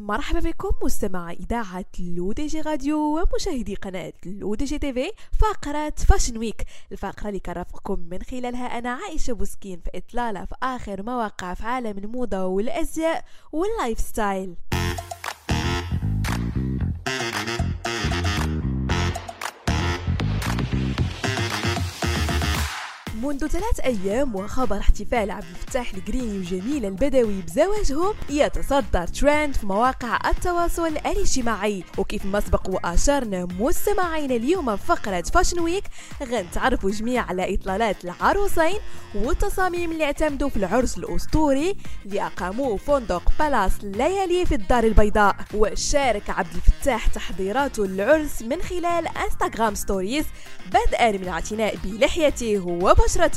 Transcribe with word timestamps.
مرحبا 0.00 0.40
بكم 0.40 0.70
مستمعي 0.82 1.34
إذاعة 1.40 1.84
لو 2.00 2.32
دي 2.32 2.46
جي 2.46 2.60
راديو 2.60 2.98
ومشاهدي 2.98 3.74
قناة 3.74 4.12
لو 4.26 4.54
دي 4.54 4.64
جي 4.64 4.78
تي 4.78 4.92
في 4.92 5.10
فقرة 5.38 5.92
fashion 6.08 6.38
week 6.38 6.64
الفقرة 6.92 7.28
اللي 7.28 7.40
كرفقكم 7.40 7.98
من 8.10 8.22
خلالها 8.22 8.78
أنا 8.78 8.90
عائشة 8.90 9.32
بوسكين 9.32 9.80
في 9.80 9.90
إطلالة 9.94 10.44
في 10.44 10.54
آخر 10.62 11.02
ما 11.02 11.15
وقع 11.15 11.54
في 11.54 11.64
عالم 11.64 11.98
الموضة 11.98 12.44
والأزياء 12.46 13.24
وال 13.52 13.98
lifestyle 14.00 14.54
منذ 23.22 23.46
ثلاث 23.46 23.80
أيام 23.80 24.36
وخبر 24.36 24.78
احتفال 24.78 25.30
عبد 25.30 25.44
الفتاح 25.50 25.94
الجريني 25.94 26.38
وجميلة 26.38 26.88
البدوي 26.88 27.42
بزواجهم 27.42 28.14
يتصدر 28.30 29.06
ترند 29.06 29.54
في 29.54 29.66
مواقع 29.66 30.30
التواصل 30.30 30.86
الاجتماعي. 30.86 31.84
وكيف 31.98 32.26
ما 32.26 32.40
سبق 32.40 32.68
وأشرنا 32.68 33.48
مستمعين 33.58 34.30
اليوم 34.30 34.76
في 34.76 34.86
فقرة 34.86 35.22
fashion 35.22 35.60
week 35.60 35.84
غنتعرفوا 36.22 36.90
جميع 36.90 37.22
على 37.22 37.54
إطلالات 37.54 38.04
العروسين 38.04 38.78
والتصاميم 39.14 39.92
اللي 39.92 40.04
اعتمدوا 40.04 40.48
في 40.48 40.56
العرس 40.56 40.98
الأسطوري 40.98 41.76
اللي 42.06 42.22
أقاموه 42.22 42.76
فندق 42.76 43.32
بالاس 43.38 43.72
ليالي 43.82 44.46
في 44.46 44.54
الدار 44.54 44.84
البيضاء. 44.84 45.36
وشارك 45.54 46.30
عبد 46.30 46.54
الفتاح 46.54 47.06
تحضيراته 47.06 47.86
للعرس 47.86 48.42
من 48.42 48.62
خلال 48.62 49.08
انستغرام 49.08 49.74
stories 49.74 50.24
بدءا 50.66 51.10
من 51.10 51.22
الاعتناء 51.22 51.76
بلحيته 51.84 52.66
وبشرته. 52.66 53.30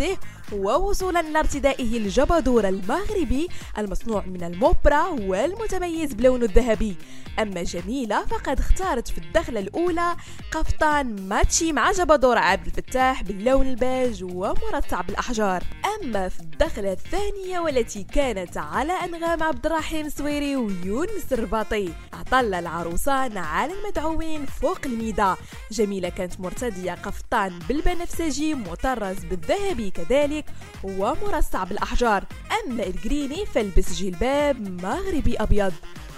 ووصولا 0.53 1.19
إلى 1.19 1.39
ارتدائه 1.39 1.97
الجبادور 1.97 2.67
المغربي 2.67 3.47
المصنوع 3.77 4.25
من 4.25 4.43
الموبرة 4.43 5.07
والمتميز 5.07 6.13
بلونه 6.13 6.45
الذهبي. 6.45 6.95
أما 7.39 7.63
جميلة 7.63 8.25
فقد 8.25 8.59
اختارت 8.59 9.07
في 9.07 9.17
الدخلة 9.17 9.59
الأولى 9.59 10.15
قفطان 10.51 11.27
matchy 11.29 11.73
مع 11.73 11.91
جبادور 11.91 12.37
عبد 12.37 12.65
الفتاح 12.65 13.23
باللون 13.23 13.67
البيج 13.67 14.23
ومرصع 14.23 15.01
بالأحجار. 15.01 15.63
أما 16.01 16.29
في 16.29 16.39
الدخلة 16.39 16.91
الثانية 16.91 17.59
والتي 17.59 18.03
كانت 18.03 18.57
على 18.57 18.93
أنغام 18.93 19.43
عبد 19.43 19.65
الرحيم 19.65 20.09
سويري 20.09 20.55
ويونس 20.55 21.33
الرباطي 21.33 21.93
أطل 22.13 22.53
العروسان 22.53 23.37
على 23.37 23.73
المدعوين 23.73 24.45
فوق 24.45 24.79
الميدة 24.85 25.37
جميلة 25.71 26.09
كانت 26.09 26.39
مرتدية 26.39 26.91
قفطان 26.91 27.59
بالبنفسجي 27.59 28.53
مطرز 28.53 29.23
بالذهبي 29.23 29.91
كذلك. 29.91 30.42
ومرصع 30.83 31.63
بالأحجار. 31.63 32.23
أما 32.65 32.83
الجريني 32.83 33.45
فلبس 33.45 33.93
جلباب 33.93 34.81
مغربي 34.83 35.35
أبيض. 35.35 35.73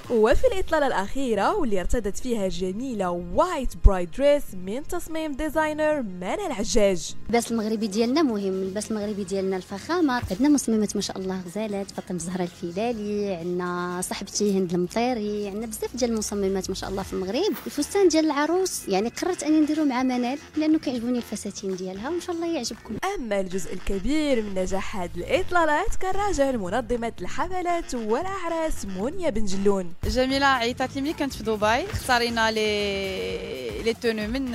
وفي 0.09 0.47
الإطلالة 0.47 0.87
الأخيرة 0.87 1.55
واللي 1.55 1.79
ارتدت 1.79 2.17
فيها 2.17 2.47
جميلة 2.47 3.09
white 3.11 3.69
bride 3.85 4.17
dress 4.17 4.43
من 4.65 4.87
تصميم 4.87 5.31
designer 5.31 6.01
منى 6.01 6.45
العجاج. 6.47 7.15
اللباس 7.25 7.51
المغربي 7.51 7.87
ديالنا 7.87 8.21
مهم 8.21 8.53
اللباس 8.53 8.91
المغربي 8.91 9.23
ديالنا 9.23 9.57
الفخامة. 9.57 10.21
عندنا 10.31 10.49
مصممات 10.49 10.95
ما 10.95 11.01
شاء 11.01 11.17
الله 11.17 11.41
غزالات 11.45 11.91
فاطمة 11.91 12.17
الزهراء 12.17 12.43
الفيلالي 12.43 13.33
عندنا 13.33 14.01
صاحبتي 14.01 14.57
هند 14.59 14.73
المطيري 14.73 15.47
عندنا 15.47 15.65
بزاف 15.65 15.95
ديال 15.95 16.11
المصممات 16.11 16.69
ما 16.69 16.75
شاء 16.75 16.89
الله 16.89 17.03
في 17.03 17.13
المغرب. 17.13 17.53
الفستان 17.65 18.07
ديال 18.07 18.25
العروس 18.25 18.87
يعني 18.87 19.09
قررت 19.09 19.43
أني 19.43 19.59
نديرو 19.59 19.85
مع 19.85 20.03
منال 20.03 20.37
لأنه 20.57 20.79
كيعجبوني 20.79 21.17
الفساتين 21.17 21.75
ديالها 21.75 22.09
وإن 22.09 22.21
شاء 22.21 22.35
الله 22.35 22.55
يعجبكم. 22.55 22.95
أما 23.15 23.39
الجزء 23.39 23.73
الكبير 23.73 24.41
من 24.41 24.55
نجاح 24.55 24.97
هذه 24.97 25.11
الإطلالات 25.17 25.95
كان 25.95 26.15
راجع 26.15 26.49
لمنظمة 26.49 27.13
الحفلات 27.21 27.95
والأعراس 27.95 28.85
منيا 28.85 29.29
بن 29.29 29.45
جلون. 29.45 29.93
جميلة 30.03 30.45
عيطات 30.45 30.95
لي 30.95 31.01
ملي 31.01 31.13
كنت 31.13 31.33
في 31.33 31.43
دبي. 31.43 31.91
اختارينا 31.91 32.51
les 32.51 33.83
les 33.83 33.93
tenues 33.93 34.27
من 34.27 34.51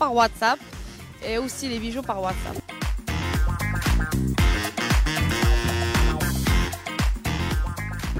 باغ 0.00 0.12
واتساب 0.12 0.58
اي 1.22 1.36
اوسي 1.36 1.68
لي 1.68 1.78
بيجو 1.78 2.02
باغ 2.02 2.18
واتساب 2.24 2.56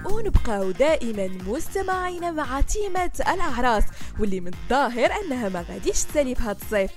ونبقاو 0.05 0.71
دائما 0.71 1.29
مستمعين 1.47 2.35
مع 2.35 2.61
تيمة 2.61 3.11
الأعراس 3.21 3.85
واللي 4.21 4.41
من 4.41 4.51
الظاهر 4.55 5.11
أنها 5.25 5.49
ما 5.49 5.65
غاديش 5.71 6.05
تسالي 6.05 6.35
في 6.35 6.43
هذا 6.43 6.59
الصيف. 6.63 6.91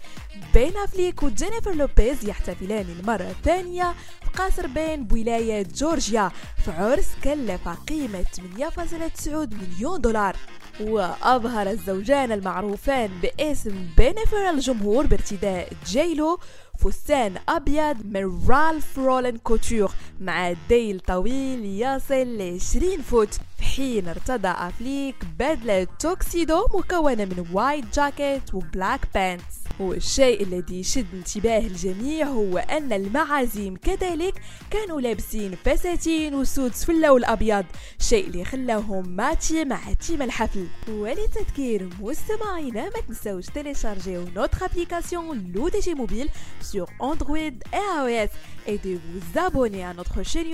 بين 0.53 0.77
أفليك 0.77 1.23
وجينيفر 1.23 1.73
لوبيز 1.73 2.25
يحتفلان 2.29 2.85
المرة 2.99 3.29
الثانية 3.29 3.93
في 4.21 4.43
قصر 4.43 4.67
بين 4.67 5.03
بولاية 5.03 5.63
جورجيا 5.75 6.31
في 6.65 6.71
عرس 6.71 7.09
كلف 7.23 7.67
قيمة 7.69 8.23
8.9 8.23 9.27
مليون 9.27 10.01
دولار. 10.01 10.35
وأظهر 10.81 11.69
الزوجان 11.69 12.31
المعروفان 12.31 13.09
باسم 13.21 13.87
بينيفر 13.97 14.49
الجمهور 14.49 15.05
بارتداء 15.05 15.73
J.Lo 15.85 16.39
فستان 16.83 17.35
أبيض 17.49 17.97
من 18.05 18.47
Ralph 18.49 18.99
Lauren 18.99 19.37
couture 19.37 19.91
مع 20.21 20.53
ذيل 20.69 20.99
طويل 20.99 21.65
يصل 21.65 22.37
ل 22.37 22.55
20 22.55 23.01
foot. 23.01 23.33
في 23.57 23.63
حين 23.63 24.07
ارتدى 24.07 24.47
أفليك 24.47 25.15
بدلة 25.39 25.87
توكسيدو 25.99 26.65
مكونة 26.73 27.25
من 27.25 27.45
white 27.53 27.85
jacket 27.95 28.53
و 28.53 28.61
black 28.61 28.99
pants 29.13 29.60
والشيء 29.79 30.43
الذي 30.43 30.79
يشد 30.79 31.05
انتباه 31.13 31.59
الجميع 31.59 32.27
هو 32.27 32.57
أن 32.57 32.93
المعازيم 32.93 33.75
كذلك 33.77 34.41
كانوا 34.71 35.01
لابسين 35.01 35.55
فساتين 35.65 36.35
و 36.35 36.44
suits 36.44 36.85
في 36.85 36.91
اللون 36.91 37.17
الأبيض 37.19 37.65
شيء 37.99 38.27
اللي 38.27 38.45
خلاهم 38.45 39.09
ماتي 39.09 39.65
مع 39.65 39.93
تيم 39.93 40.21
الحفل. 40.21 40.67
وللتذكير 40.89 41.89
مستمعينا 42.01 42.83
ما 42.83 43.01
تنسوش 43.07 43.45
تيليشارجيو 43.45 44.25
نوتر 44.35 44.65
أبليكاسيون 44.65 45.51
لو 45.55 45.67
دي 45.69 45.79
جي 45.79 45.93
موبيل 45.93 46.29
sur 46.71 46.87
Android 46.99 47.55
et 47.73 47.85
iOS. 47.99 48.31
Et 48.67 48.77
de 48.77 48.99
vous 49.07 49.39
abonner 49.39 49.83
à 49.83 49.93
notre 49.93 50.21
chaîne 50.23 50.51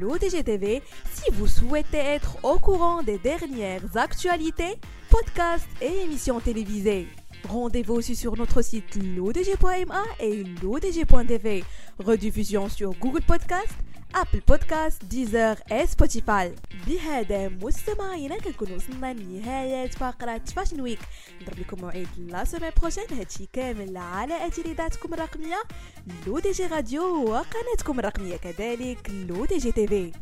l'ODG 0.00 0.44
TV 0.44 0.82
si 1.12 1.30
vous 1.32 1.46
souhaitez 1.46 1.98
être 1.98 2.38
au 2.42 2.58
courant 2.58 3.02
des 3.02 3.18
dernières 3.18 3.96
actualités, 3.96 4.74
podcasts 5.10 5.68
et 5.82 5.92
émissions 6.04 6.40
télévisées. 6.40 7.06
Rendez-vous 7.48 7.94
aussi 7.94 8.16
sur 8.16 8.36
notre 8.36 8.62
site 8.62 8.96
l'ODG.ma 8.96 10.02
et 10.18 10.44
l'ODG.tv. 10.62 11.64
Rediffusion 11.98 12.68
sur 12.68 12.92
Google 12.94 13.20
Podcast, 13.20 13.74
Apple 14.14 14.40
Podcast, 14.48 15.04
Deezer 15.04 15.58
et 15.72 15.86
Spotify 15.86 16.54
بهذا 16.86 17.48
مستمعينا 17.48 18.38
كنكون 18.38 18.72
وصلنا 18.72 19.12
لنهاية 19.14 19.86
فقرة 19.86 20.40
Fashion 20.56 20.80
Week 20.80 20.98
نضرب 21.42 21.58
لكم 21.58 21.80
موعد 21.80 22.08
la 22.18 22.44
semaine 22.44 22.70
prochaine 22.80 23.04
هادشي 23.18 23.48
كامل 23.52 23.96
على 23.96 24.46
اثير 24.46 24.64
اذاعتكم 24.64 25.14
الرقمية 25.14 25.62
Le 26.26 26.38
DJ 26.38 26.66
Radio 26.66 27.24
وقناتكم 27.24 27.98
الرقمية 27.98 28.36
كذلك 28.36 29.10
Le 29.10 29.44
DJ 29.44 29.72
TV 29.72 30.12